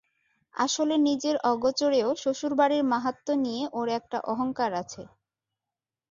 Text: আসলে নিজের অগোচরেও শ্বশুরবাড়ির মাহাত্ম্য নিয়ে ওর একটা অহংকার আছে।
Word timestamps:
আসলে 0.55 0.95
নিজের 1.07 1.35
অগোচরেও 1.51 2.09
শ্বশুরবাড়ির 2.15 2.83
মাহাত্ম্য 2.85 3.33
নিয়ে 3.45 3.63
ওর 3.73 3.87
একটা 3.99 4.17
অহংকার 4.31 4.71
আছে। 4.81 5.01